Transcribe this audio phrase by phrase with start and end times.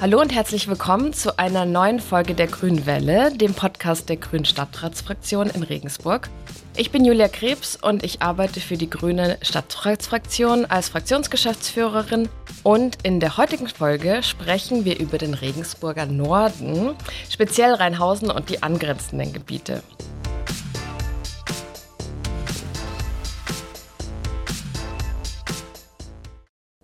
[0.00, 4.44] Hallo und herzlich willkommen zu einer neuen Folge der Grünen Welle, dem Podcast der Grünen
[4.44, 6.30] Stadtratsfraktion in Regensburg.
[6.76, 12.28] Ich bin Julia Krebs und ich arbeite für die Grüne Stadtratsfraktion als Fraktionsgeschäftsführerin.
[12.62, 16.94] Und in der heutigen Folge sprechen wir über den Regensburger Norden,
[17.28, 19.82] speziell Rheinhausen und die angrenzenden Gebiete.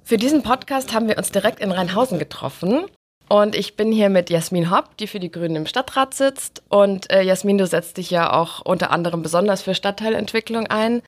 [0.02, 2.86] Für diesen Podcast haben wir uns direkt in Rheinhausen getroffen
[3.28, 6.62] und ich bin hier mit Jasmin Hopp, die für die Grünen im Stadtrat sitzt.
[6.68, 11.02] Und äh, Jasmin, du setzt dich ja auch unter anderem besonders für Stadtteilentwicklung ein.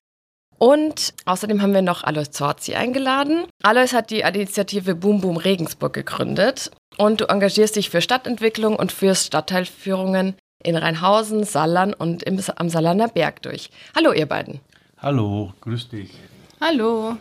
[0.59, 3.45] Und außerdem haben wir noch Alois Zorzi eingeladen.
[3.62, 6.71] Alois hat die Initiative Boom Boom Regensburg gegründet.
[6.97, 12.71] Und du engagierst dich für Stadtentwicklung und für Stadtteilführungen in Rheinhausen, Sallern und im, am
[12.71, 13.71] Saarlander Berg durch.
[13.95, 14.60] Hallo, ihr beiden.
[14.98, 16.10] Hallo, grüß dich.
[16.59, 17.19] Hallo.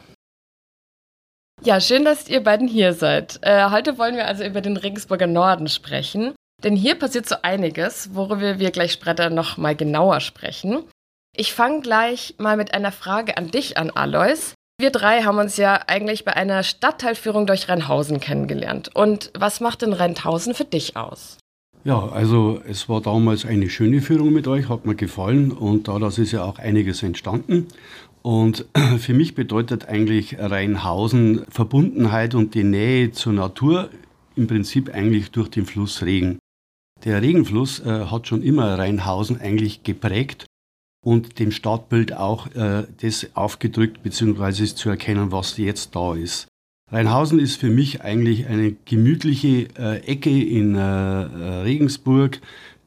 [1.64, 3.40] Ja, schön, dass ihr beiden hier seid.
[3.42, 6.34] Äh, heute wollen wir also über den Regensburger Norden sprechen.
[6.64, 10.84] Denn hier passiert so einiges, worüber wir gleich später noch mal genauer sprechen.
[11.36, 14.54] Ich fange gleich mal mit einer Frage an dich an, Alois.
[14.80, 18.92] Wir drei haben uns ja eigentlich bei einer Stadtteilführung durch Rheinhausen kennengelernt.
[18.94, 21.38] Und was macht denn Rheinhausen für dich aus?
[21.84, 26.18] Ja, also es war damals eine schöne Führung mit euch, hat mir gefallen und daraus
[26.18, 27.68] ist ja auch einiges entstanden.
[28.26, 28.66] Und
[28.98, 33.92] für mich bedeutet eigentlich Rheinhausen Verbundenheit und die Nähe zur Natur
[34.36, 36.40] im Prinzip eigentlich durch den Fluss Regen.
[37.04, 40.48] Der Regenfluss äh, hat schon immer Rheinhausen eigentlich geprägt
[41.06, 44.74] und dem Stadtbild auch äh, das aufgedrückt bzw.
[44.74, 46.48] zu erkennen, was jetzt da ist.
[46.92, 52.42] Rheinhausen ist für mich eigentlich eine gemütliche äh, Ecke in äh, äh Regensburg,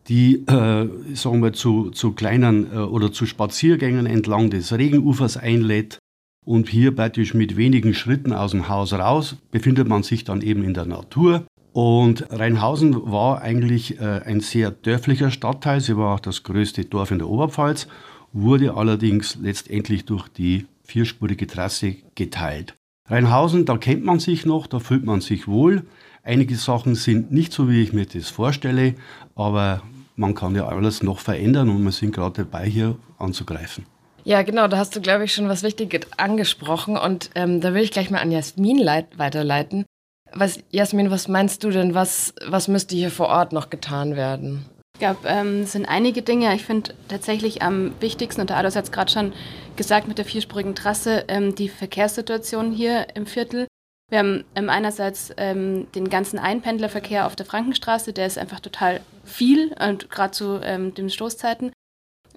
[0.09, 5.99] die, äh, sagen wir, zu, zu kleinen äh, oder zu Spaziergängen entlang des Regenufers einlädt.
[6.47, 10.65] Und hier praktisch mit wenigen Schritten aus dem Haus raus befindet man sich dann eben
[10.65, 11.45] in der Natur.
[11.73, 15.81] Und Rheinhausen war eigentlich äh, ein sehr dörflicher Stadtteil.
[15.81, 17.87] Sie war auch das größte Dorf in der Oberpfalz,
[18.33, 22.75] wurde allerdings letztendlich durch die vierspurige Trasse geteilt.
[23.07, 25.85] Rheinhausen, da kennt man sich noch, da fühlt man sich wohl.
[26.23, 28.95] Einige Sachen sind nicht so, wie ich mir das vorstelle,
[29.35, 29.83] aber
[30.19, 33.87] man kann ja alles noch verändern und wir sind gerade dabei, hier anzugreifen.
[34.25, 37.83] Ja, genau, da hast du, glaube ich, schon was Wichtiges angesprochen und ähm, da will
[37.83, 38.85] ich gleich mal an Jasmin
[39.17, 39.87] weiterleiten.
[40.35, 44.67] Was, Jasmin, was meinst du denn, was, was müsste hier vor Ort noch getan werden?
[44.95, 46.55] Ich glaube, ähm, es sind einige Dinge.
[46.55, 49.33] Ich finde tatsächlich am wichtigsten, und der Adolf hat es gerade schon
[49.77, 53.69] gesagt mit der vierspurigen Trasse, ähm, die Verkehrssituation hier im Viertel.
[54.11, 59.01] Wir haben ähm, einerseits ähm, den ganzen Einpendlerverkehr auf der Frankenstraße, der ist einfach total
[59.25, 61.73] viel, und gerade zu ähm, den Stoßzeiten.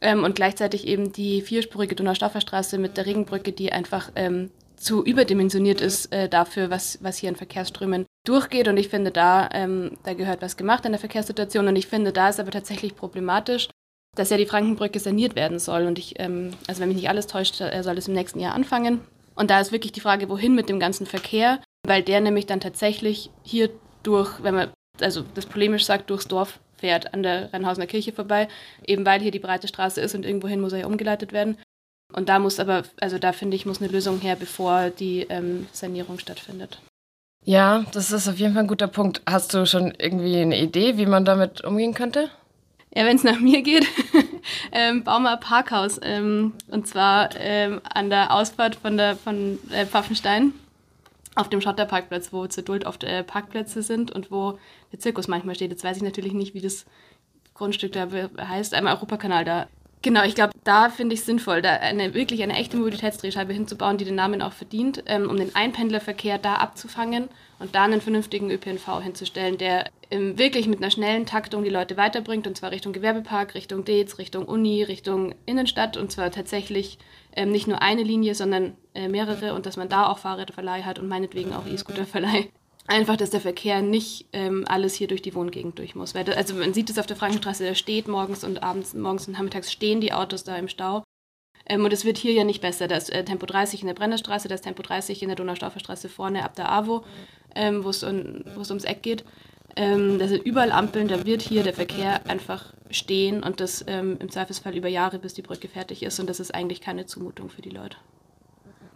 [0.01, 2.41] Ähm, und gleichzeitig eben die vierspurige Donaustauffer
[2.77, 7.35] mit der Regenbrücke, die einfach ähm, zu überdimensioniert ist äh, dafür, was, was hier in
[7.35, 8.67] Verkehrsströmen durchgeht.
[8.67, 11.67] Und ich finde, da, da gehört was gemacht in der Verkehrssituation.
[11.67, 13.69] Und ich finde, da ist aber tatsächlich problematisch,
[14.15, 15.85] dass ja die Frankenbrücke saniert werden soll.
[15.85, 19.01] Und ich, also wenn mich nicht alles täuscht, soll es im nächsten Jahr anfangen.
[19.41, 22.59] Und da ist wirklich die Frage, wohin mit dem ganzen Verkehr, weil der nämlich dann
[22.59, 23.71] tatsächlich hier
[24.03, 28.47] durch, wenn man, also das polemisch sagt, durchs Dorf fährt, an der Rheinhausener Kirche vorbei,
[28.85, 31.57] eben weil hier die breite Straße ist und irgendwohin muss er ja umgeleitet werden.
[32.13, 35.65] Und da muss aber, also da finde ich, muss eine Lösung her, bevor die ähm,
[35.71, 36.79] Sanierung stattfindet.
[37.43, 39.23] Ja, das ist auf jeden Fall ein guter Punkt.
[39.27, 42.29] Hast du schon irgendwie eine Idee, wie man damit umgehen könnte?
[42.93, 43.87] Ja, wenn es nach mir geht,
[44.71, 45.99] ähm, bauen wir ein Parkhaus.
[46.03, 50.53] Ähm, und zwar ähm, an der Ausfahrt von, der, von äh, Pfaffenstein
[51.35, 54.59] auf dem Schotterparkplatz, wo zur Duld oft äh, Parkplätze sind und wo
[54.91, 55.71] der Zirkus manchmal steht.
[55.71, 56.85] Jetzt weiß ich natürlich nicht, wie das
[57.53, 58.07] Grundstück da
[58.37, 59.67] heißt, einmal Europakanal da.
[60.01, 63.97] Genau, ich glaube, da finde ich es sinnvoll, da eine, wirklich eine echte Mobilitätsdrehscheibe hinzubauen,
[63.97, 67.29] die den Namen auch verdient, ähm, um den Einpendlerverkehr da abzufangen
[67.59, 72.45] und da einen vernünftigen ÖPNV hinzustellen, der wirklich mit einer schnellen Taktung die Leute weiterbringt,
[72.45, 76.97] und zwar Richtung Gewerbepark, Richtung Dez, Richtung Uni, Richtung Innenstadt, und zwar tatsächlich
[77.35, 80.99] ähm, nicht nur eine Linie, sondern äh, mehrere, und dass man da auch Fahrräderverleih hat
[80.99, 82.49] und meinetwegen auch E-Scooterverleih.
[82.87, 86.13] Einfach, dass der Verkehr nicht ähm, alles hier durch die Wohngegend durch muss.
[86.13, 89.33] Weil, also man sieht es auf der Frankenstraße, da steht morgens und abends, morgens und
[89.33, 91.03] nachmittags stehen die Autos da im Stau.
[91.67, 92.87] Ähm, und es wird hier ja nicht besser.
[92.89, 96.09] Da ist äh, Tempo 30 in der Brennerstraße, da ist Tempo 30 in der Donaustaufferstraße
[96.09, 97.05] vorne ab der AWO,
[97.55, 99.23] ähm, wo es ums Eck geht.
[99.75, 104.17] Ähm, da sind überall Ampeln, da wird hier der Verkehr einfach stehen und das ähm,
[104.19, 106.19] im Zweifelsfall über Jahre, bis die Brücke fertig ist.
[106.19, 107.97] Und das ist eigentlich keine Zumutung für die Leute.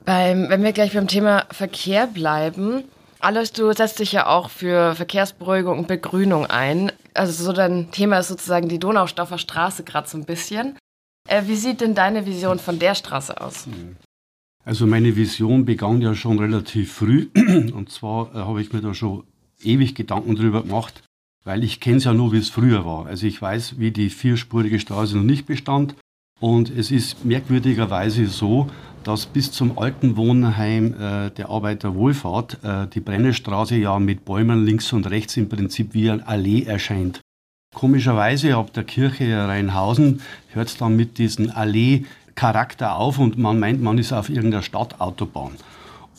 [0.04, 2.84] Beim, wenn wir gleich beim Thema Verkehr bleiben,
[3.20, 6.92] alles, du setzt dich ja auch für Verkehrsberuhigung und Begrünung ein.
[7.14, 10.78] Also so dein Thema ist sozusagen die Donaustauffer Straße gerade so ein bisschen.
[11.28, 13.68] Äh, wie sieht denn deine Vision von der Straße aus?
[14.64, 17.30] Also meine Vision begann ja schon relativ früh.
[17.74, 19.24] Und zwar äh, habe ich mir da schon
[19.64, 21.04] ewig Gedanken darüber gemacht,
[21.44, 23.06] weil ich kenne es ja nur, wie es früher war.
[23.06, 25.96] Also ich weiß, wie die vierspurige Straße noch nicht bestand.
[26.42, 28.68] Und es ist merkwürdigerweise so,
[29.06, 34.92] dass bis zum alten Wohnheim äh, der Arbeiterwohlfahrt äh, die Brennerstraße ja mit Bäumen links
[34.92, 37.22] und rechts im Prinzip wie eine Allee erscheint.
[37.74, 40.22] Komischerweise ab der Kirche Rheinhausen
[40.54, 45.52] hört es dann mit diesem Allee-Charakter auf und man meint, man ist auf irgendeiner Stadtautobahn.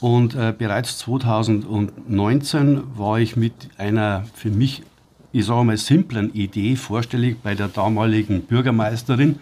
[0.01, 4.83] Und äh, bereits 2019 war ich mit einer für mich,
[5.33, 9.39] ich sage mal, simplen Idee vorstellig bei der damaligen Bürgermeisterin,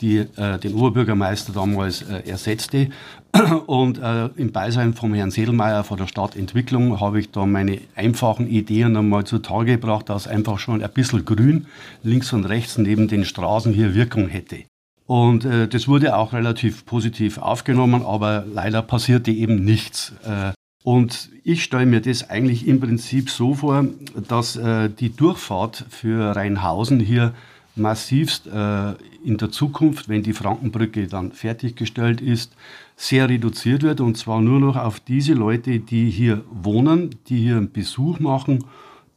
[0.00, 2.90] die äh, den Oberbürgermeister damals äh, ersetzte.
[3.66, 8.48] Und äh, im Beisein vom Herrn Sedelmeier von der Stadtentwicklung habe ich da meine einfachen
[8.48, 11.66] Ideen einmal zutage gebracht, dass einfach schon ein bisschen Grün
[12.02, 14.69] links und rechts neben den Straßen hier Wirkung hätte.
[15.10, 20.12] Und äh, das wurde auch relativ positiv aufgenommen, aber leider passierte eben nichts.
[20.22, 20.52] Äh,
[20.84, 23.86] und ich stelle mir das eigentlich im Prinzip so vor,
[24.28, 27.34] dass äh, die Durchfahrt für Rheinhausen hier
[27.74, 28.92] massivst äh,
[29.24, 32.52] in der Zukunft, wenn die Frankenbrücke dann fertiggestellt ist,
[32.94, 37.56] sehr reduziert wird und zwar nur noch auf diese Leute, die hier wohnen, die hier
[37.56, 38.62] einen Besuch machen,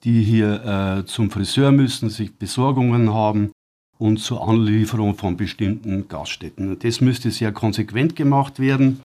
[0.06, 3.52] die hier äh, zum Friseur müssen, sich Besorgungen haben
[3.98, 6.78] und zur Anlieferung von bestimmten Gaststätten.
[6.80, 9.02] Das müsste sehr konsequent gemacht werden.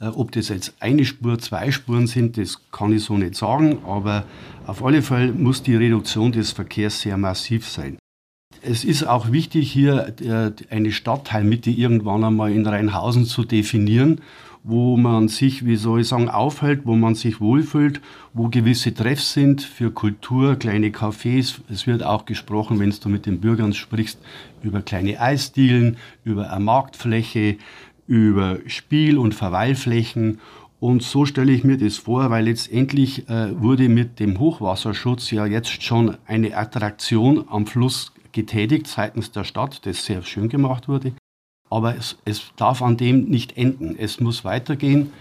[0.00, 3.78] Äh, ob das jetzt eine Spur, zwei Spuren sind, das kann ich so nicht sagen,
[3.86, 4.24] aber
[4.66, 7.98] auf alle Fälle muss die Reduktion des Verkehrs sehr massiv sein.
[8.60, 14.20] Es ist auch wichtig, hier äh, eine Stadtteilmitte irgendwann einmal in Rheinhausen zu definieren
[14.62, 18.00] wo man sich, wie soll ich sagen, aufhält, wo man sich wohlfühlt,
[18.32, 21.60] wo gewisse Treffs sind für Kultur, kleine Cafés.
[21.70, 24.18] Es wird auch gesprochen, wenn du mit den Bürgern sprichst,
[24.62, 27.56] über kleine Eisdielen, über eine Marktfläche,
[28.06, 30.40] über Spiel- und Verweilflächen.
[30.80, 35.44] Und so stelle ich mir das vor, weil letztendlich äh, wurde mit dem Hochwasserschutz ja
[35.44, 41.12] jetzt schon eine Attraktion am Fluss getätigt seitens der Stadt, das sehr schön gemacht wurde.
[41.70, 43.96] Aber es, es darf an dem nicht enden.
[43.98, 45.12] Es muss weitergehen.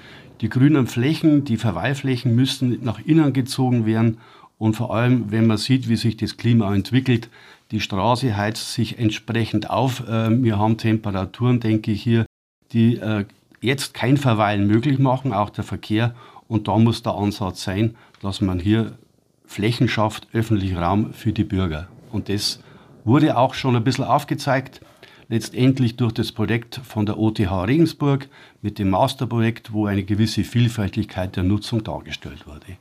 [0.41, 4.17] Die grünen Flächen, die Verweilflächen müssen nach innen gezogen werden.
[4.57, 7.29] Und vor allem, wenn man sieht, wie sich das Klima entwickelt,
[7.71, 10.07] die Straße heizt sich entsprechend auf.
[10.07, 12.25] Äh, wir haben Temperaturen, denke ich, hier,
[12.71, 13.25] die äh,
[13.61, 16.15] jetzt kein Verweilen möglich machen, auch der Verkehr.
[16.47, 18.97] Und da muss der Ansatz sein, dass man hier
[19.45, 21.87] Flächen schafft, öffentlichen Raum für die Bürger.
[22.11, 22.59] Und das
[23.03, 24.81] wurde auch schon ein bisschen aufgezeigt
[25.29, 28.27] letztendlich durch das Projekt von der OTH Regensburg
[28.61, 32.77] mit dem Masterprojekt, wo eine gewisse Vielfältigkeit der Nutzung dargestellt wurde.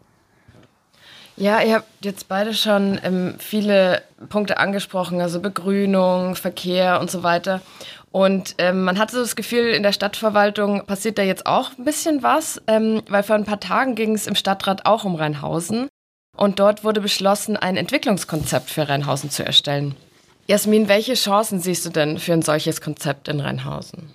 [1.39, 7.23] Ja, ihr habt jetzt beide schon ähm, viele Punkte angesprochen, also Begrünung, Verkehr und so
[7.23, 7.61] weiter.
[8.11, 11.85] Und ähm, man hatte so das Gefühl, in der Stadtverwaltung passiert da jetzt auch ein
[11.85, 15.89] bisschen was, ähm, weil vor ein paar Tagen ging es im Stadtrat auch um Rheinhausen.
[16.35, 19.95] Und dort wurde beschlossen, ein Entwicklungskonzept für Rheinhausen zu erstellen.
[20.47, 24.11] Jasmin, welche Chancen siehst du denn für ein solches Konzept in Rheinhausen?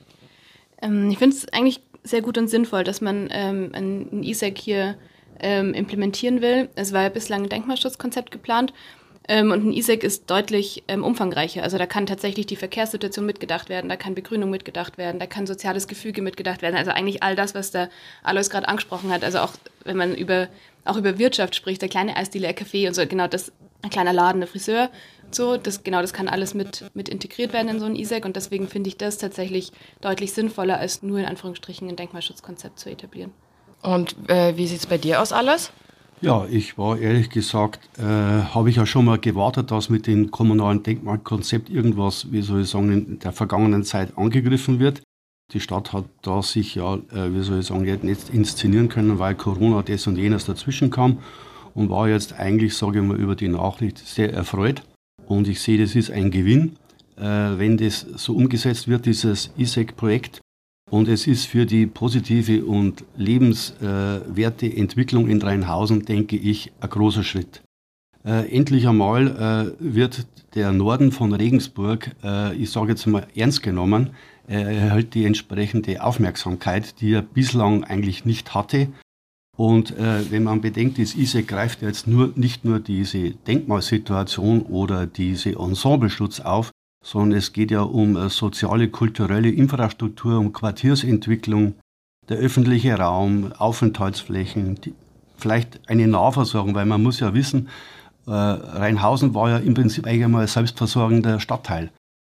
[0.81, 4.95] Ähm, ich finde es eigentlich sehr gut und sinnvoll, dass man ähm, ein ISEC hier
[5.39, 6.69] ähm, implementieren will.
[6.75, 8.73] Es war ja bislang ein Denkmalschutzkonzept geplant.
[9.27, 11.61] Ähm, und ein ISEC ist deutlich ähm, umfangreicher.
[11.63, 15.45] Also da kann tatsächlich die Verkehrssituation mitgedacht werden, da kann Begrünung mitgedacht werden, da kann
[15.45, 16.75] soziales Gefüge mitgedacht werden.
[16.75, 17.89] Also eigentlich all das, was der
[18.23, 19.23] Alois gerade angesprochen hat.
[19.23, 19.53] Also auch
[19.83, 20.47] wenn man über,
[20.85, 23.51] auch über Wirtschaft spricht, der kleine der Café und so, genau das,
[23.81, 24.89] ein kleiner Laden, der Friseur,
[25.31, 28.35] so, das, genau, das kann alles mit, mit integriert werden in so ein ISEC und
[28.35, 33.31] deswegen finde ich das tatsächlich deutlich sinnvoller, als nur in Anführungsstrichen ein Denkmalschutzkonzept zu etablieren.
[33.81, 35.71] Und äh, wie sieht es bei dir aus alles?
[36.21, 40.29] Ja, ich war ehrlich gesagt, äh, habe ich ja schon mal gewartet, dass mit dem
[40.29, 45.01] kommunalen Denkmalkonzept irgendwas, wie soll ich sagen, in der vergangenen Zeit angegriffen wird.
[45.51, 49.33] Die Stadt hat da sich ja, äh, wie soll ich sagen, nicht inszenieren können, weil
[49.33, 51.17] Corona das und jenes dazwischen kam
[51.73, 54.83] und war jetzt eigentlich, sage ich mal, über die Nachricht sehr erfreut.
[55.27, 56.77] Und ich sehe, das ist ein Gewinn,
[57.17, 60.41] äh, wenn das so umgesetzt wird, dieses ISEC-Projekt.
[60.89, 67.23] Und es ist für die positive und lebenswerte Entwicklung in Rheinhausen, denke ich, ein großer
[67.23, 67.61] Schritt.
[68.25, 73.63] Äh, endlich einmal äh, wird der Norden von Regensburg, äh, ich sage jetzt mal ernst
[73.63, 74.11] genommen,
[74.47, 78.89] er erhält die entsprechende Aufmerksamkeit, die er bislang eigentlich nicht hatte.
[79.57, 85.05] Und äh, wenn man bedenkt, das ISE greift jetzt nur, nicht nur diese Denkmalsituation oder
[85.05, 86.71] diese Ensembleschutz auf,
[87.03, 91.75] sondern es geht ja um äh, soziale, kulturelle Infrastruktur, um Quartiersentwicklung,
[92.29, 94.93] der öffentliche Raum, Aufenthaltsflächen, die,
[95.37, 97.67] vielleicht eine Nahversorgung, weil man muss ja wissen,
[98.27, 101.91] äh, Rheinhausen war ja im Prinzip eigentlich einmal ein selbstversorgender Stadtteil.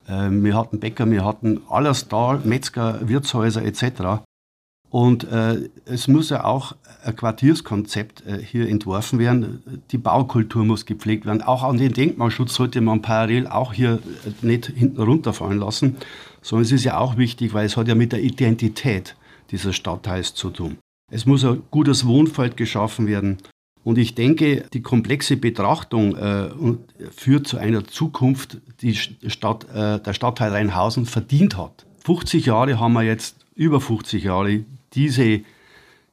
[0.09, 4.25] Äh, wir hatten Bäcker, wir hatten alles da, Metzger, Wirtshäuser etc.
[4.95, 9.83] Und äh, es muss ja auch ein Quartierskonzept äh, hier entworfen werden.
[9.91, 11.43] Die Baukultur muss gepflegt werden.
[11.43, 15.97] Auch an den Denkmalschutz sollte man parallel auch hier äh, nicht hinten runterfallen lassen,
[16.43, 19.17] sondern es ist ja auch wichtig, weil es hat ja mit der Identität
[19.51, 20.79] dieses Stadtteils zu tun.
[21.11, 23.39] Es muss ein gutes Wohnfeld geschaffen werden.
[23.83, 26.51] Und ich denke, die komplexe Betrachtung äh,
[27.11, 31.85] führt zu einer Zukunft, die Stadt, äh, der Stadtteil Rheinhausen verdient hat.
[32.05, 35.41] 50 Jahre haben wir jetzt, über 50 Jahre, diese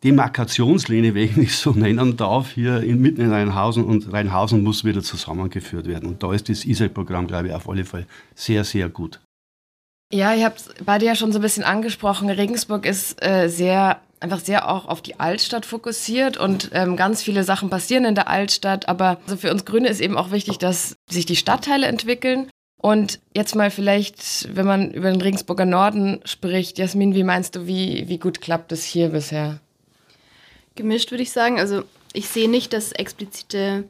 [0.04, 5.88] Demarkationslinie, wenn ich so nennen darf, hier mitten in Rheinhausen und Rheinhausen muss wieder zusammengeführt
[5.88, 6.10] werden.
[6.10, 9.20] Und da ist das ISEC-Programm, glaube ich, auf alle Fälle sehr, sehr gut.
[10.14, 12.30] Ja, ihr habt es beide ja schon so ein bisschen angesprochen.
[12.30, 17.44] Regensburg ist äh, sehr einfach sehr auch auf die Altstadt fokussiert und ähm, ganz viele
[17.44, 18.88] Sachen passieren in der Altstadt.
[18.88, 22.50] Aber also für uns Grüne ist eben auch wichtig, dass sich die Stadtteile entwickeln.
[22.82, 27.68] Und jetzt mal vielleicht, wenn man über den Regensburger Norden spricht, Jasmin, wie meinst du,
[27.68, 29.60] wie, wie gut klappt es hier bisher?
[30.74, 31.60] Gemischt würde ich sagen.
[31.60, 31.84] Also
[32.14, 33.84] ich sehe nicht, dass explizite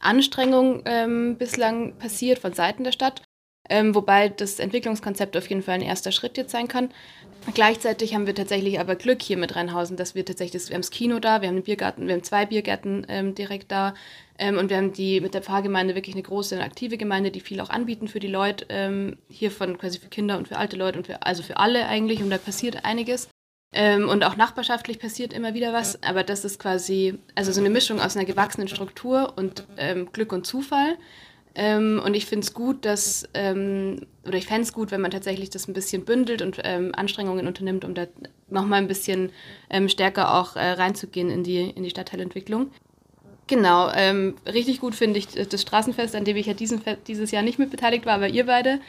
[0.00, 3.22] Anstrengung ähm, bislang passiert von Seiten der Stadt.
[3.70, 6.90] Ähm, wobei das Entwicklungskonzept auf jeden Fall ein erster Schritt jetzt sein kann.
[7.54, 10.90] Gleichzeitig haben wir tatsächlich aber Glück hier mit Rheinhausen, dass wir tatsächlich, wir haben das
[10.90, 13.94] Kino da, wir haben den Biergarten, wir haben zwei Biergärten ähm, direkt da
[14.42, 17.38] ähm, und wir haben die mit der Pfarrgemeinde wirklich eine große und aktive Gemeinde, die
[17.38, 20.76] viel auch anbieten für die Leute, ähm, hier von quasi für Kinder und für alte
[20.76, 23.28] Leute und für, also für alle eigentlich und da passiert einiges.
[23.72, 27.70] Ähm, und auch nachbarschaftlich passiert immer wieder was, aber das ist quasi, also so eine
[27.70, 30.98] Mischung aus einer gewachsenen Struktur und ähm, Glück und Zufall.
[31.54, 35.12] Ähm, und ich finde es gut, dass, ähm, oder ich fände es gut, wenn man
[35.12, 38.08] tatsächlich das ein bisschen bündelt und ähm, Anstrengungen unternimmt, um da
[38.50, 39.30] nochmal ein bisschen
[39.70, 42.72] ähm, stärker auch äh, reinzugehen in die, in die Stadtteilentwicklung.
[43.48, 47.42] Genau, ähm, richtig gut finde ich das Straßenfest, an dem ich ja diesen, dieses Jahr
[47.42, 48.80] nicht mit beteiligt war, aber ihr beide.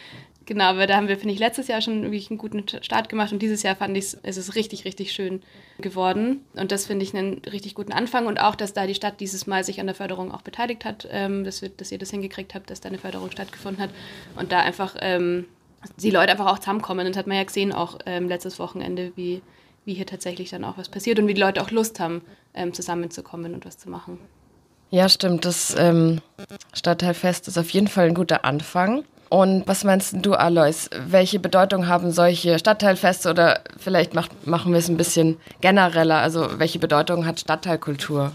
[0.45, 3.31] Genau, aber da haben wir, finde ich, letztes Jahr schon wirklich einen guten Start gemacht
[3.31, 5.41] und dieses Jahr fand ich es, ist richtig, richtig schön
[5.79, 6.43] geworden.
[6.53, 9.48] Und das finde ich einen richtig guten Anfang und auch, dass da die Stadt dieses
[9.48, 12.55] Mal sich an der Förderung auch beteiligt hat, ähm, dass, wir, dass ihr das hingekriegt
[12.55, 13.91] habt, dass da eine Förderung stattgefunden hat
[14.36, 15.45] und da einfach ähm,
[15.98, 17.05] die Leute einfach auch zusammenkommen.
[17.05, 19.41] Und das hat man ja gesehen auch ähm, letztes Wochenende, wie,
[19.86, 22.22] wie hier tatsächlich dann auch was passiert und wie die Leute auch Lust haben,
[22.53, 24.19] ähm, zusammenzukommen und was zu machen.
[24.94, 25.44] Ja, stimmt.
[25.46, 26.22] Das ähm,
[26.72, 29.04] Stadtteilfest ist auf jeden Fall ein guter Anfang.
[29.28, 30.88] Und was meinst du, Alois?
[31.08, 36.18] Welche Bedeutung haben solche Stadtteilfeste oder vielleicht macht, machen wir es ein bisschen genereller?
[36.18, 38.34] Also, welche Bedeutung hat Stadtteilkultur?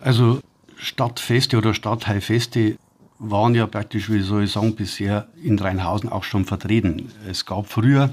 [0.00, 0.38] Also,
[0.76, 2.76] Stadtfeste oder Stadtteilfeste
[3.18, 7.10] waren ja praktisch, wie soll ich sagen, bisher in Rheinhausen auch schon vertreten.
[7.28, 8.10] Es gab früher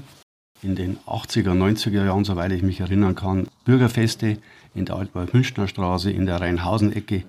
[0.62, 4.38] in den 80er, 90er Jahren, soweit ich mich erinnern kann, Bürgerfeste
[4.74, 7.24] in der Altwald-Münchner Straße, in der Rheinhausen-Ecke.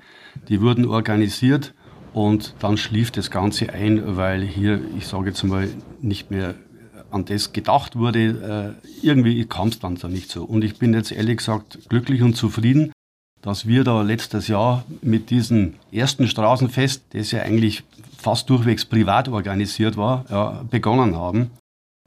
[0.47, 1.73] Die wurden organisiert
[2.13, 5.69] und dann schlief das Ganze ein, weil hier, ich sage jetzt mal,
[6.01, 6.55] nicht mehr
[7.11, 8.75] an das gedacht wurde.
[8.81, 10.43] Äh, irgendwie kam es dann so nicht so.
[10.43, 12.91] Und ich bin jetzt ehrlich gesagt glücklich und zufrieden,
[13.41, 17.83] dass wir da letztes Jahr mit diesem ersten Straßenfest, das ja eigentlich
[18.17, 21.51] fast durchwegs privat organisiert war, ja, begonnen haben.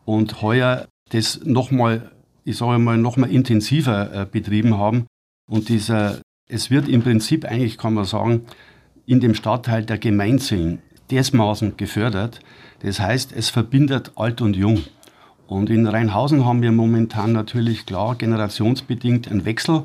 [0.05, 2.11] Und heuer das nochmal,
[2.45, 5.07] ich sage mal, nochmal intensiver äh, betrieben haben.
[5.50, 8.47] Und dieser, es wird im Prinzip eigentlich, kann man sagen,
[9.07, 10.78] in dem Stadtteil der Gemeinsinn
[11.11, 12.40] dermaßen gefördert.
[12.81, 14.85] Das heißt, es verbindet alt und jung.
[15.47, 19.85] Und in Rheinhausen haben wir momentan natürlich klar generationsbedingt einen Wechsel.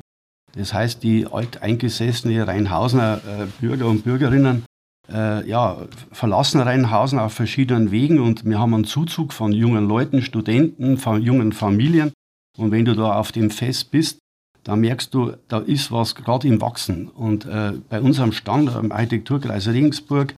[0.56, 4.64] Das heißt, die alteingesessene Rheinhausener äh, Bürger und Bürgerinnen
[5.10, 5.78] äh, ja,
[6.12, 11.22] verlassen Rheinhausen auf verschiedenen Wegen und wir haben einen Zuzug von jungen Leuten, Studenten, von
[11.22, 12.12] jungen Familien.
[12.56, 14.18] Und wenn du da auf dem Fest bist,
[14.64, 17.08] da merkst du, da ist was gerade im Wachsen.
[17.08, 20.34] Und äh, bei unserem Stand am Architekturkreis Regensburg,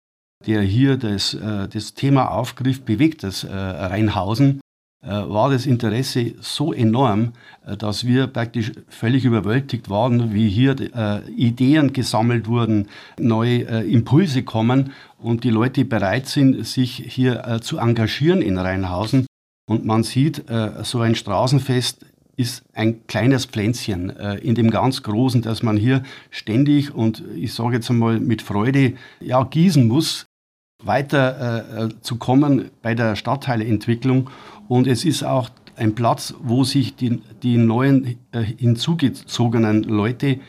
[0.46, 4.62] der hier das, äh, das Thema aufgriff, bewegt das äh, Rheinhausen,
[5.08, 7.34] war das Interesse so enorm,
[7.65, 12.88] äh, dass wir praktisch völlig überwältigt waren, wie hier äh, Ideen gesammelt wurden,
[13.18, 19.25] neue Impulse kommen und die Leute bereit sind, sich hier zu engagieren in Rheinhausen.
[19.70, 20.46] Und man sieht,
[20.84, 22.06] so ein Straßenfest
[22.39, 27.53] ist ein kleines Pflänzchen äh, in dem ganz Großen, dass man hier ständig und ich
[27.53, 30.25] sage jetzt einmal mit Freude ja, gießen muss,
[30.84, 34.30] weiter äh, äh, zu kommen bei der Stadtteileentwicklung.
[34.68, 40.40] Und es ist auch ein Platz, wo sich die, die neuen äh, hinzugezogenen Leute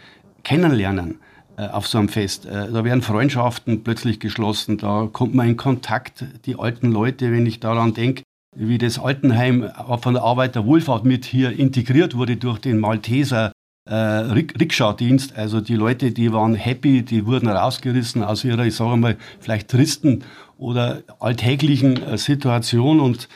[0.42, 1.18] kennenlernen
[1.56, 2.46] äh, auf so einem Fest.
[2.46, 7.46] Äh, da werden Freundschaften plötzlich geschlossen, da kommt man in Kontakt, die alten Leute, wenn
[7.46, 8.22] ich daran denke,
[8.56, 9.70] wie das Altenheim
[10.00, 13.52] von der Arbeiterwohlfahrt mit hier integriert wurde durch den Malteser
[13.90, 15.36] äh, Rikscha-Dienst.
[15.36, 19.68] Also die Leute, die waren happy, die wurden rausgerissen aus ihrer, ich sage mal, vielleicht
[19.68, 20.24] tristen
[20.56, 23.00] oder alltäglichen äh, Situation.
[23.00, 23.28] Und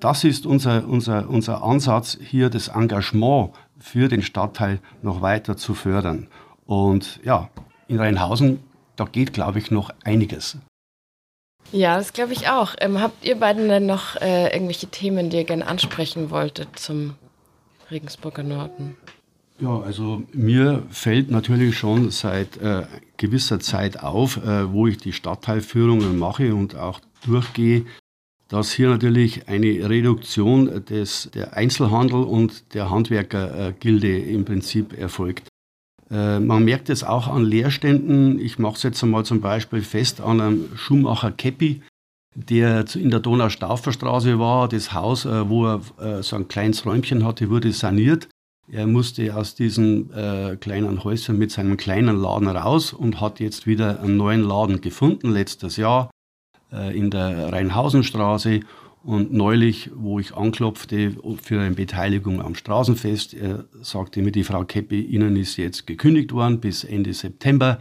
[0.00, 5.74] das ist unser, unser, unser Ansatz hier, das Engagement für den Stadtteil noch weiter zu
[5.74, 6.28] fördern.
[6.64, 7.50] Und ja,
[7.86, 8.60] in Rheinhausen,
[8.96, 10.56] da geht, glaube ich, noch einiges.
[11.70, 12.74] Ja, das glaube ich auch.
[12.80, 17.14] Ähm, habt ihr beiden denn noch äh, irgendwelche Themen, die ihr gerne ansprechen wolltet zum
[17.90, 18.96] Regensburger Norden?
[19.60, 22.86] Ja, also mir fällt natürlich schon seit äh,
[23.16, 27.84] gewisser Zeit auf, äh, wo ich die Stadtteilführungen mache und auch durchgehe,
[28.48, 35.48] dass hier natürlich eine Reduktion des, der Einzelhandel und der Handwerkergilde im Prinzip erfolgt.
[36.08, 38.38] Äh, man merkt es auch an Leerständen.
[38.38, 41.82] Ich mache es jetzt einmal zum Beispiel fest an einem Schuhmacher Keppi,
[42.36, 44.68] der in der Donaustaufferstraße war.
[44.68, 48.28] Das Haus, äh, wo er äh, so ein kleines Räumchen hatte, wurde saniert.
[48.70, 53.66] Er musste aus diesen äh, kleinen Häusern mit seinem kleinen Laden raus und hat jetzt
[53.66, 56.10] wieder einen neuen Laden gefunden, letztes Jahr
[56.70, 58.60] äh, in der Rheinhausenstraße.
[59.02, 64.64] Und neulich, wo ich anklopfte für eine Beteiligung am Straßenfest, er sagte mir die Frau
[64.64, 67.78] Keppi, Ihnen ist jetzt gekündigt worden bis Ende September.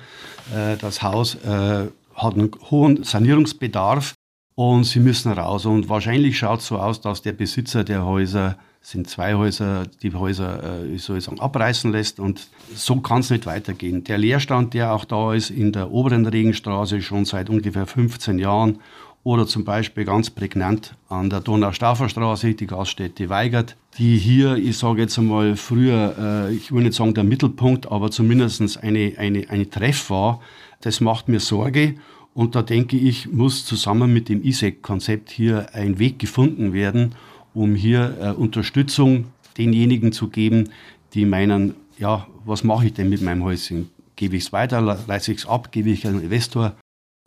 [0.56, 4.14] Äh, das Haus äh, hat einen hohen Sanierungsbedarf
[4.56, 5.66] und Sie müssen raus.
[5.66, 10.14] Und wahrscheinlich schaut es so aus, dass der Besitzer der Häuser sind zwei Häuser, die
[10.14, 12.22] Häuser, äh, ich soll sagen, abreißen lässt.
[12.22, 14.06] Und so kann es nicht weitergehen.
[14.06, 18.80] Der Leerstand, der auch da ist in der oberen Regenstraße schon seit ungefähr 15 Jahren
[19.26, 25.02] oder zum Beispiel ganz prägnant an der Donaustaferstraße, die Gaststätte Weigert, die hier, ich sage
[25.02, 29.70] jetzt einmal früher, äh, ich will nicht sagen der Mittelpunkt, aber zumindest eine, eine, eine
[29.70, 30.40] Treff war.
[30.80, 31.96] Das macht mir Sorge.
[32.34, 37.16] Und da denke ich, muss zusammen mit dem ISEC-Konzept hier ein Weg gefunden werden,
[37.58, 39.26] um hier äh, Unterstützung
[39.58, 40.70] denjenigen zu geben,
[41.14, 43.90] die meinen, ja, was mache ich denn mit meinem Häuschen?
[44.16, 46.76] Gebe ich es weiter, reiße ich es ab, gebe ich einen Investor?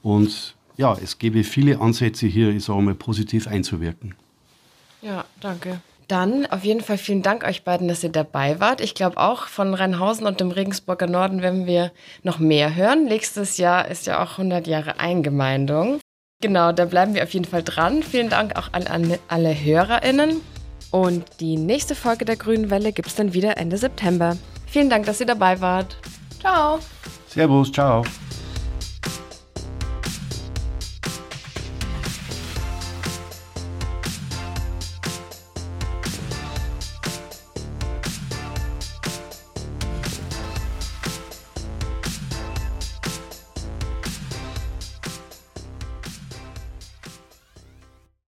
[0.02, 4.14] Und ja, es gäbe viele Ansätze hier, ich sage mal, positiv einzuwirken.
[5.02, 5.80] Ja, danke.
[6.06, 8.80] Dann auf jeden Fall vielen Dank euch beiden, dass ihr dabei wart.
[8.80, 13.04] Ich glaube auch von Rheinhausen und dem Regensburger Norden werden wir noch mehr hören.
[13.04, 16.00] Nächstes Jahr ist ja auch 100 Jahre Eingemeindung.
[16.42, 18.02] Genau, da bleiben wir auf jeden Fall dran.
[18.02, 20.40] Vielen Dank auch an, an alle HörerInnen.
[20.90, 24.36] Und die nächste Folge der Grünen Welle gibt es dann wieder Ende September.
[24.66, 25.96] Vielen Dank, dass ihr dabei wart.
[26.40, 26.78] Ciao.
[27.28, 28.02] Servus, ciao.